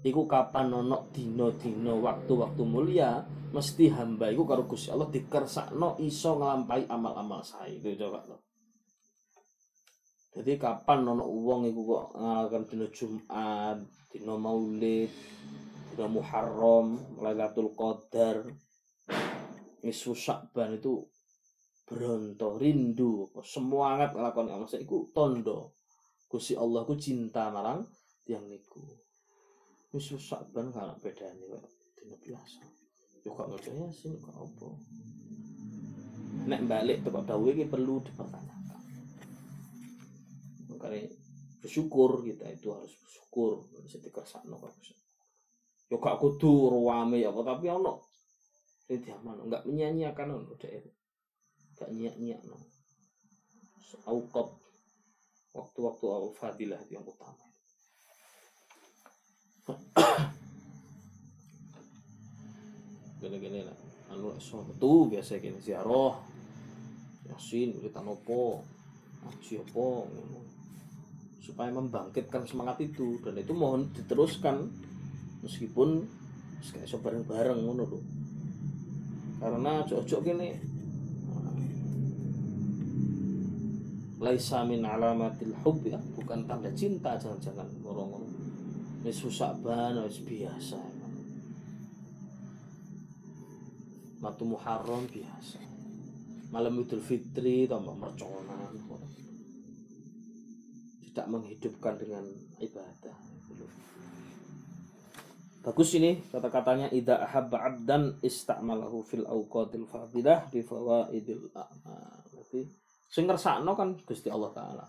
[0.04, 6.86] Iku kapan ono dina-dina waktu-waktu mulia mesti hamba iku karo Gusti Allah dikersakno iso nglampahi
[6.92, 7.80] amal-amal sae.
[7.80, 8.48] Itu coba lo
[10.38, 15.10] jadi kapan ono wong iku kok ngalakan dina Jumat dina Maulid
[15.90, 18.46] dina Muharram Lailatul Qadar
[19.82, 21.02] nisfu Sya'ban itu
[21.88, 25.72] beronto rindu semangat nglakoni amal saya iku tondo.
[26.28, 27.80] Gusti Allah ku cinta marang
[28.28, 28.84] tiang niku.
[29.96, 31.64] Wis saban kan bedane kok
[31.96, 32.60] dina biasa.
[33.24, 34.68] Yo gak maca yasin kok apa.
[36.44, 38.84] Nek balik teko dawuh iki perlu dipertanyakan.
[40.68, 41.08] Makanya
[41.64, 44.76] bersyukur kita itu harus bersyukur bisa dikersakno kok
[45.88, 48.04] yo gak kudu ruame apa tapi ono
[48.84, 50.84] sing diaman enggak menyanyiakan ono dek
[51.78, 52.58] gak nyiak-nyiak no.
[54.04, 54.52] Auqat
[55.54, 56.04] waktu-waktu
[56.36, 57.46] fadilah itu yang utama.
[63.22, 63.78] Gini-gini lah.
[64.10, 66.18] Anu metu biasa gini ziarah.
[67.30, 68.64] Yasin uritan opo.
[69.24, 70.40] Ngaji opo ngono.
[71.42, 74.68] Supaya membangkitkan semangat itu dan itu mohon diteruskan
[75.40, 76.04] meskipun
[76.60, 77.88] iso bareng-bareng ngono.
[79.38, 80.67] Karena cocok gini
[84.18, 88.26] laisa min alamatil hub ya bukan tanda cinta jangan-jangan ngorong
[89.06, 90.80] wis susah banget biasa.
[94.18, 95.62] Matu Muharram biasa.
[96.50, 98.74] Malam Idul Fitri tambah merconan
[101.18, 102.24] tidak menghidupkan dengan
[102.62, 103.16] ibadah.
[105.66, 112.22] Bagus ini kata-katanya ida ahabba abdan istamalahu fil awqatil fadilah bi fawaidil a'mal
[113.08, 114.84] sing ngersakno kan Gusti Allah taala.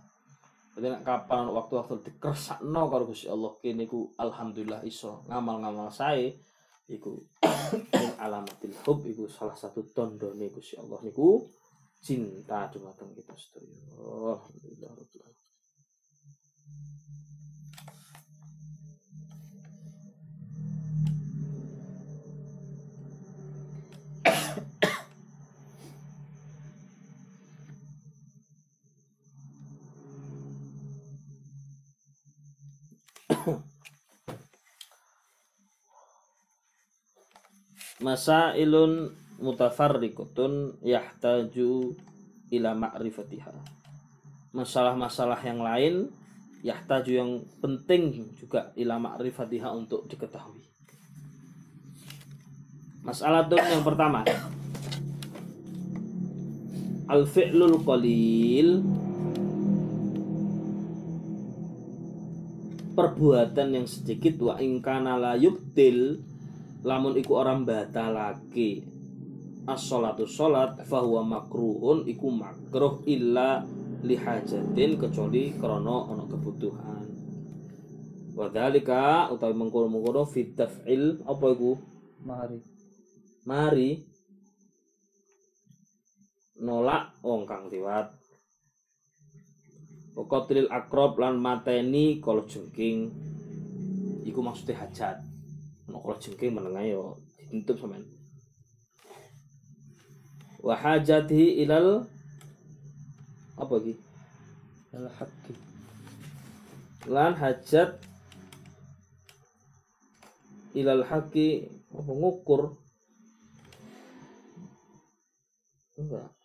[0.75, 6.35] Berarti nek kapan waktu-waktu dikersakno karo Gusti Allah kene iku alhamdulillah iso ngamal-ngamal sae
[6.91, 7.15] iku
[8.23, 11.39] alamatil hub iku salah satu tandane Gusti Allah niku
[11.99, 13.75] cinta dumateng kita sedaya.
[13.99, 14.91] Alhamdulillah
[37.99, 41.95] masailun mutafarriqatun yahtaju
[42.51, 43.53] ila ma'rifatiha.
[44.55, 46.09] Masalah-masalah yang lain
[46.65, 47.31] yahtaju yang
[47.63, 50.63] penting juga ila ma'rifatiha untuk diketahui.
[53.03, 54.27] Masalah tuh yang pertama.
[57.09, 58.85] Al-fi'lul qalil
[62.99, 66.19] perbuatan yang sedikit wa ingkana la yubtil
[66.83, 68.83] lamun iku orang batalake
[69.63, 73.63] as-sholatu sholat fahuwa makruhun iku makruh illa
[74.03, 77.07] lihajatin kecuali krono ono kebutuhan.
[78.35, 81.79] Wadhalika utawi mengkono-mengkono fit taf'il apa iku?
[82.27, 82.59] Mari.
[83.47, 83.91] mari.
[86.59, 88.18] Nolak wong kang liwat
[90.17, 93.13] Wakotril akrob lan mateni kala jengking.
[94.25, 95.21] Iku maksudnya hajat.
[95.89, 97.03] Ono kala jengking menengah yo
[97.49, 98.05] ditutup sampean.
[100.59, 102.03] Wa hajatihi ilal
[103.55, 103.93] apa iki?
[104.95, 105.53] Al haqqi.
[107.07, 107.95] lan hajat
[110.75, 112.75] ilal haqi apa ngukur.
[115.99, 116.38] Enggak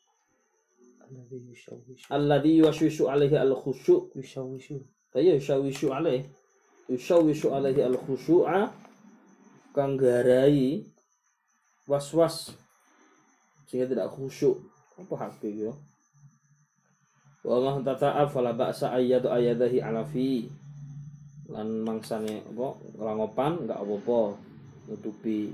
[1.15, 2.07] Alladhi yushawishu.
[2.11, 4.83] alladhi yuwaswisu alaihi al khusyu Yushawishu.
[5.15, 6.27] kaya yushawishu alaihi
[6.91, 8.75] yushawishu alaihi al khusyu'a
[9.75, 10.83] kang garai
[11.87, 12.55] was-was.
[13.69, 14.57] Sehingga tidak khusyuk.
[14.95, 15.75] Apa haqi yo?
[17.45, 20.49] Wa ma tata'af fala ba'sa ayyadu ayyadahi ala fi.
[21.51, 24.21] Lan mangsane apa langopan enggak apa-apa.
[24.89, 25.53] Nutupi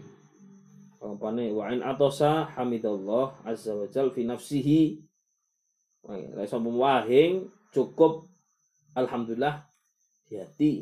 [1.01, 5.01] langopane wa in atosa hamidallah azza wa jal fi nafsihi
[6.09, 8.29] Lek wahing cukup
[8.97, 9.67] alhamdulillah
[10.27, 10.73] di hati.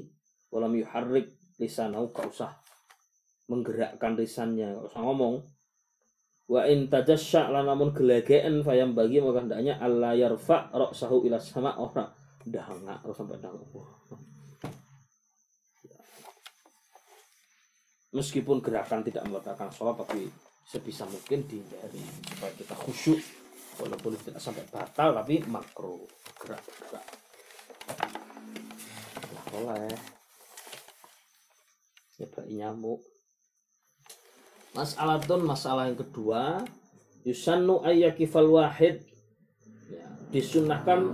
[0.49, 1.29] Walam yuharrik
[1.61, 2.53] lisanahu gak usah
[3.53, 5.45] menggerakkan lisannya gak usah ngomong.
[6.49, 11.77] Wa in tajasya lan namun gelegeen fayam bagi maka hendaknya Allah yarfa ra'sahu ila sama
[11.77, 12.09] ora.
[12.49, 13.69] Dahanga harus sampai dahanga
[18.13, 20.33] meskipun gerakan tidak membatalkan sholat tapi
[20.65, 23.21] sebisa mungkin dihindari supaya kita khusyuk
[23.79, 26.05] walaupun tidak sampai batal tapi makro
[26.43, 27.07] gerak gerak.
[27.89, 29.97] Nah, boleh
[32.19, 33.01] ya nyamuk.
[34.77, 36.61] Mas'alatun masalah yang kedua
[37.25, 39.01] Yusannu ayyakifal wahid
[39.89, 41.09] ya, Disunahkan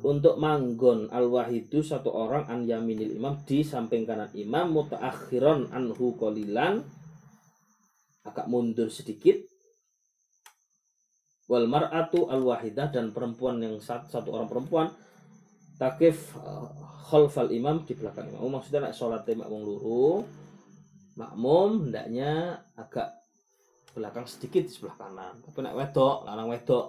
[0.00, 6.80] Untuk manggon Al-wahidu satu orang An yaminil imam di samping kanan imam Mutaakhiran anhu kolilan
[8.24, 9.53] Agak mundur sedikit
[11.54, 14.90] Wal mar'atu al-wahidah Dan perempuan yang satu, satu orang perempuan
[15.78, 16.66] Takif uh,
[17.10, 18.42] khalfal imam di belakang imam.
[18.42, 20.26] Oh, Maksudnya nak sholatnya makmum luru
[21.14, 23.14] makmum hendaknya agak
[23.94, 25.34] belakang sedikit di sebelah kanan.
[25.46, 26.86] Tapi nak wedok lanang wedok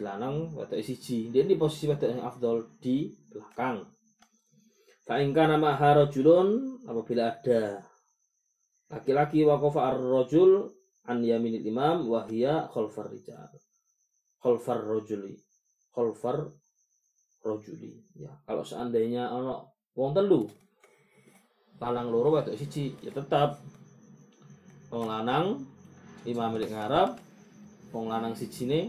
[0.00, 1.32] lanang wedok siji.
[1.32, 3.84] Dia di posisi wedok yang afdol di belakang.
[5.08, 7.82] Fa'inka nama harajulun apabila ada
[8.92, 10.68] laki-laki wakofa ar-rajul
[11.08, 13.50] an yaminil imam wahia khalfar rijal.
[14.42, 15.38] Khalfar rajuli
[15.94, 16.50] khalfar
[17.42, 20.46] rajuli ya kalau seandainya ono wong telu
[21.82, 23.58] lanang loro wedok siji ya tetap.
[24.92, 25.66] Wong lanang
[26.28, 27.18] imam milik ngarep.
[27.90, 28.80] Wong lanang siji ne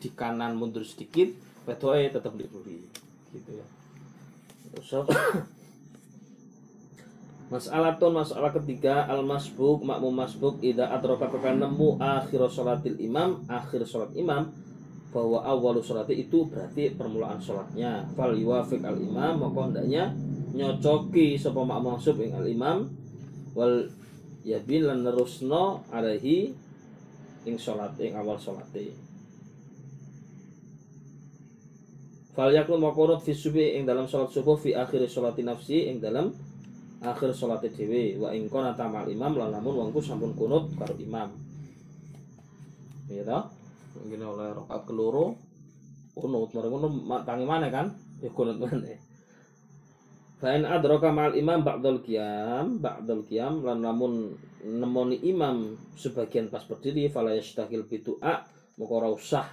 [0.00, 1.30] di kanan mundur sedikit
[1.68, 2.78] wedoke tetap di kiri
[3.36, 3.66] gitu ya.
[4.74, 5.06] Terus
[7.50, 13.82] Masalatun masalah ketiga al masbuk makmum masbuk ida atroka kekan nemu akhir sholatil imam akhir
[13.82, 14.54] sholat imam
[15.10, 18.06] bahwa awal sholatnya itu berarti permulaan sholatnya.
[18.14, 20.14] Fal yuwafiq al imam maka hendaknya
[20.54, 22.86] nyocoki sapa makmum masuk ing al imam
[23.58, 23.90] wal
[24.46, 26.54] yabin lan nerusno alaihi
[27.44, 28.92] ing salat ing awal salate
[32.32, 36.32] fal yakun maqurut fi subuh ing dalam salat subuh fi akhir salati nafsi ing dalam
[37.00, 41.32] akhir salate dhewe wa ing kana tamal imam lan lamun wongku sampun kunut karo imam.
[43.08, 43.48] Ya toh?
[43.96, 45.34] Mungkin oleh rakaat keloro
[46.12, 46.52] kunut.
[46.52, 46.88] Mari ngono
[47.24, 47.88] tangi mana kan?
[48.20, 48.84] Ya kunut mana?
[50.40, 54.32] Fa'in adraka ma'al imam ba'dal qiyam, ba'dal qiyam lan lamun
[54.64, 58.44] nemoni imam sebagian pas berdiri fala yastahil bidu'a
[58.80, 59.44] maka ora usah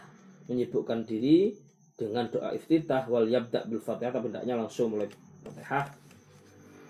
[0.48, 1.52] menyibukkan diri
[2.00, 5.12] dengan doa iftitah wal yabda bil Fatihah tapi hendaknya langsung mulai
[5.44, 6.07] Fatihah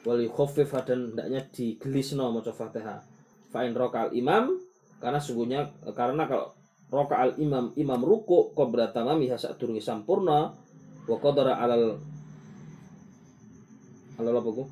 [0.07, 3.03] wal yukhaffif dan hendaknya digelisno maca Fatihah.
[3.51, 4.55] Fa'in raka al imam
[5.03, 6.55] karena sungguhnya karena kalau
[6.87, 10.55] roka al imam imam ruku qabla tamamiha sadurunge sampurna
[11.03, 11.99] wa qadara alal
[14.15, 14.63] alal apa ku?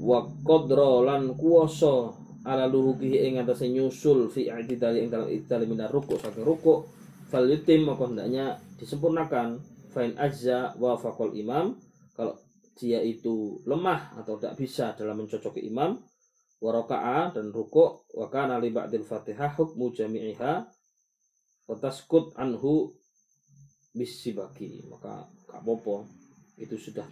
[0.00, 5.92] Wa qadra lan kuwasa ala luhukihi ing atase nyusul fi i'tidali ing dalam i'tidali minar
[5.92, 6.88] ruku saking ruku
[7.30, 7.46] fal
[7.86, 9.62] maka hendaknya disempurnakan.
[9.90, 11.74] Fain ajza wa faqal imam.
[12.14, 12.34] Kalau
[12.78, 15.98] dia itu lemah atau tidak bisa dalam mencocoki imam
[16.60, 20.52] wa raka'a dan ruku wa kana li ba'dil fatihah hukmu jami'iha
[21.66, 22.94] wa taskut anhu
[23.90, 24.86] bisibaki.
[24.86, 25.96] Maka gak apa
[26.58, 27.06] itu sudah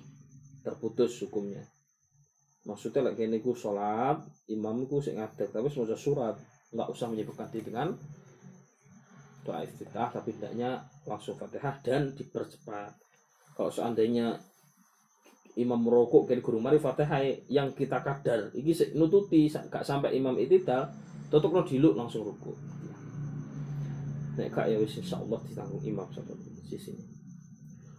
[0.62, 1.66] terputus hukumnya.
[2.68, 4.20] Maksudnya lagi ini ku sholat
[4.52, 6.36] imam ku sing ngadeg tapi semua surat
[6.68, 7.96] nggak usah menyebutkan diri dengan
[9.46, 12.92] doa iftitah tapi hendaknya langsung fatihah dan dipercepat
[13.54, 14.38] kalau seandainya
[15.58, 20.90] imam merokok dari guru mari fatihah yang kita kadar ini nututi gak sampai imam itidal
[21.28, 22.56] tutup no diluk langsung rukuk
[24.38, 26.34] nek gak ya wis insyaallah ditanggung imam satu
[26.68, 27.18] sisi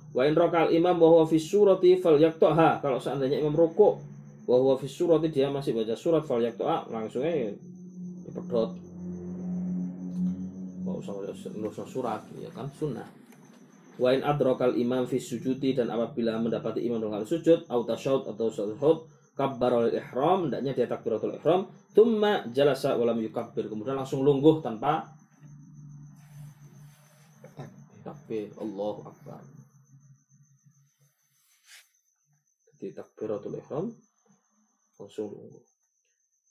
[0.10, 2.82] Wa in rokal imam bahwa fi surati fal yaktoha.
[2.82, 4.02] Kalau seandainya imam rokok
[4.50, 7.54] bahwa fi surati dia masih baca surat fal yaktoha langsung aja
[8.26, 8.74] dipedot.
[11.00, 11.16] Usah
[11.56, 13.08] usah surat ya kan sunnah.
[14.00, 18.48] Wa in adrokal imam fi sujudi dan apabila mendapati imam dalam sujud atau tasyahud atau
[18.48, 18.98] sujud
[19.40, 25.16] kabbarul ihram hendaknya dia takbiratul ihram thumma jalasa walam yukabbir kemudian langsung lungguh tanpa
[28.04, 29.40] takbir Allahu akbar
[32.80, 33.92] di takbiratul ihram
[35.00, 35.64] langsung lungguh.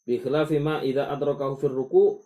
[0.08, 2.16] Bi khilafi ma idza adrakahu fir ruku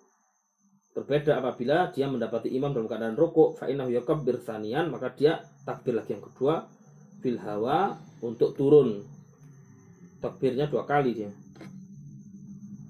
[0.93, 5.97] berbeda apabila dia mendapati imam dalam keadaan ruku fa innahu yakabbir tsaniyan maka dia takbir
[5.97, 6.69] lagi yang kedua
[7.23, 9.07] fil hawa untuk turun.
[10.19, 11.31] Takbirnya dua kali dia.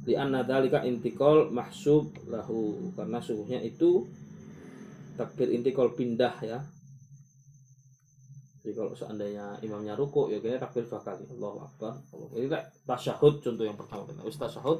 [0.08, 2.92] Li anna dzalika intiqal mahsub lahu.
[2.96, 4.08] Karena sungguhnya itu
[5.16, 6.58] takbir intikal pindah ya.
[8.62, 11.24] Jadi kalau seandainya imamnya ruku ya kayaknya takbir dua kali.
[11.28, 14.08] Allahu Akbar Allah ini kayak tasyahud contoh yang pertama.
[14.08, 14.78] Kita wis tasyahud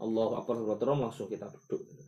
[0.00, 0.60] Allahu Akbar
[0.96, 2.03] langsung kita duduk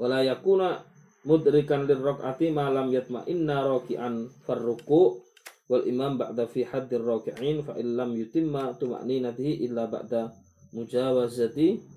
[0.00, 0.82] wala yakuna
[1.24, 5.24] mudrikan lirrakaati ma lam yatma'inna raki'an farruku
[5.70, 10.30] wal imam ba'da fi haddir raki'in fa illam yutimma tuma'ninatihi illa ba'da
[10.76, 11.96] mujawazati.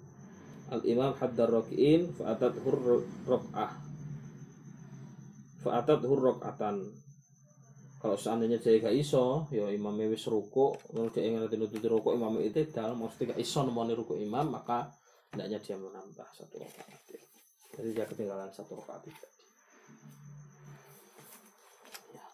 [0.68, 3.72] Al imam haddar raki'in fa hur rak'ah
[5.64, 6.84] fa hur rak'atan
[7.98, 10.78] kalau seandainya dia gak iso ya imamnya wis ruku.
[10.94, 14.54] Lalu dia ingin nanti nututi ruku imam itu dal maksudnya gak iso nemoni ruku imam
[14.54, 14.92] maka
[15.34, 17.02] hendaknya dia menambah satu rakaat
[17.78, 19.28] jadi dia ketinggalan satu rakaat itu
[22.18, 22.26] Ya.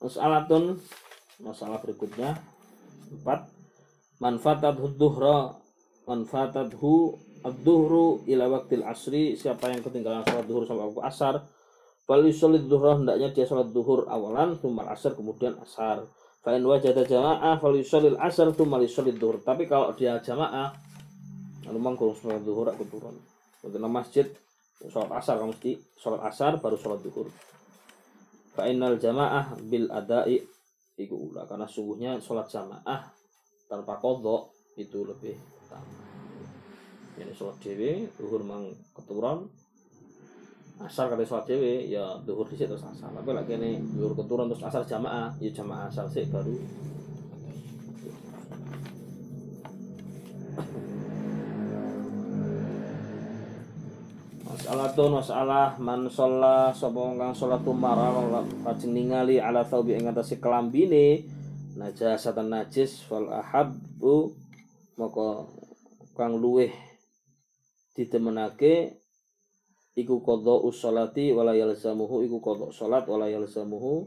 [0.00, 0.78] Masalatun
[1.42, 2.38] masalah berikutnya
[3.10, 3.50] empat
[4.22, 5.58] manfaatadhu duhra
[6.06, 11.34] manfaatadhu ad-duhru ila waktil asri siapa yang ketinggalan sholat duhur sampai waktu asar
[12.10, 16.10] Fal yusolid duhur hendaknya dia sholat duhur awalan, tumal asar kemudian asar.
[16.42, 19.38] Fa in wajada jamaah fal yusolil asar tumal yusolid duhur.
[19.38, 20.74] Tapi kalau dia jamaah,
[21.66, 23.16] lalu mangkul sholat duhur aku turun.
[23.60, 24.26] Untuk masjid
[24.80, 27.28] sholat asar kamu mesti sholat asar baru sholat duhur.
[28.56, 30.40] Fa innal jamaah bil adai
[31.00, 33.08] iku ula karena sungguhnya sholat jamaah
[33.68, 36.00] tanpa kodok itu lebih utama.
[37.20, 39.44] Ini sholat dewi, duhur mang keturun,
[40.80, 44.64] asar kali sholat dewe ya duhur di terus asar tapi lagi ini duhur keturun terus
[44.64, 46.56] asar jamaah ya jamaah asar sih baru
[54.70, 58.14] masalah tuh masalah man sholat sapa kang sholat tumara
[58.62, 61.26] lajeng ningali ala thawbi ing atase kelambine
[61.74, 64.30] najasatan najis fal ahabbu
[64.94, 65.42] maka
[66.14, 66.70] kang luweh
[67.98, 68.94] ditemenake
[69.98, 74.06] iku qadha usholati wala yalzamuhu iku qadha salat wala yalzamuhu.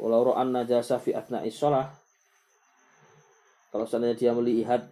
[0.00, 1.92] Wala ra'an najasa fi atna'i shalah
[3.68, 4.88] kalau seandainya dia melihat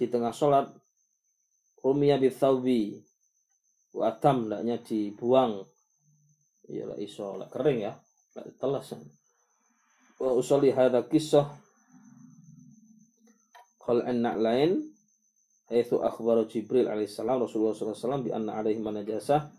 [0.00, 0.72] di tengah sholat
[2.64, 3.04] bi
[3.96, 5.64] thawbi wa atam hendaknya dibuang
[6.68, 7.96] ya lah iso lah kering ya
[8.36, 8.92] lah telas
[10.20, 11.48] wa usolli hadha kisah
[13.80, 14.92] qal an lain
[15.66, 19.50] Haitsu akhbara Jibril alaihissalam Rasulullah SAW bi anna alaihi najasah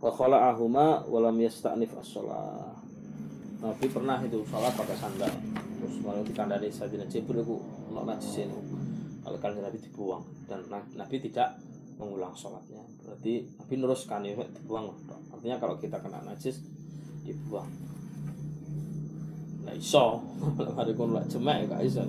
[0.00, 2.72] wa khala'ahuma wa lam yasta'nif as-shalah.
[3.60, 5.28] Nabi pernah itu sholat pakai sandal.
[5.52, 7.60] Terus kalau dikandani Sayyidina Jibril itu
[7.92, 8.60] ono najis itu.
[9.20, 11.60] Kalau kan Nabi dibuang dan Nabi tidak
[11.98, 12.80] mengulang sholatnya.
[13.02, 14.94] Berarti Nabi neruskan ya dibuang.
[15.34, 16.62] Artinya kalau kita kena najis
[17.26, 17.68] dibuang.
[19.66, 20.22] Nah iso,
[20.78, 22.06] hari kon lak jemek gak iso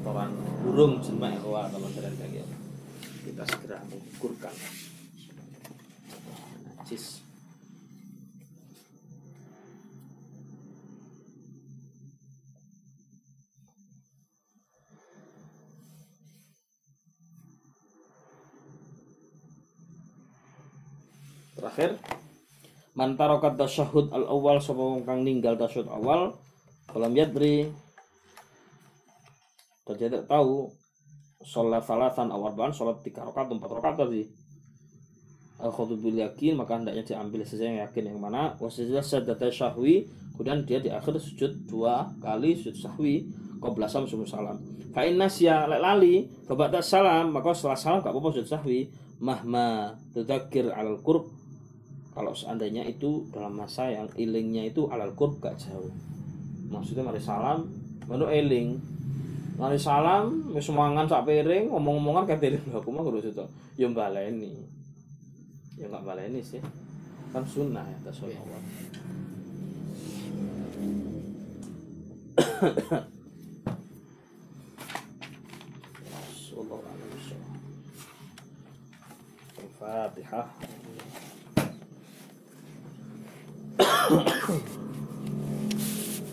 [0.00, 0.32] kotoran
[0.64, 2.48] burung jemek keluar teman teman kayak.
[3.20, 4.54] Kita segera mengukurkan
[6.80, 7.19] najis.
[21.60, 22.00] Terakhir,
[22.96, 26.32] man tarokat tasyahud al awal sapa wong kang ninggal tasyahud awal
[26.88, 27.68] falam yadri
[29.90, 30.70] tidak tahu
[31.42, 34.22] sholat salatan awal bahan sholat tiga rakaat empat rakaat tadi.
[35.60, 38.56] Al bil yakin maka hendaknya diambil sesuai yang yakin yang mana.
[38.56, 40.08] Wasajdah sadata syahwi
[40.38, 43.28] kemudian dia di akhir sujud dua kali sujud sahwi
[43.60, 44.56] qabla salam sebelum salam.
[44.94, 48.80] Fa inna siya lali fa salam maka setelah salam gak apa-apa sujud sahwi.
[49.20, 51.39] Mahma tudzakir alal qurb
[52.10, 55.94] kalau seandainya itu dalam masa yang ilingnya itu alal qurb gak jauh.
[56.70, 57.70] Maksudnya mari salam
[58.10, 58.78] baru eling.
[59.54, 63.44] Mari salam wis mangan sak piring ngomong-ngomongan kayak eling aku mah kudu itu
[63.76, 64.56] ya baleni
[65.78, 66.60] ya nggak baleni sih.
[67.30, 68.34] Kan sunnah ya tasawuf
[76.90, 77.54] alaihi wasallam.
[79.60, 80.69] Al-Fatihah.
[84.10, 84.79] @웃음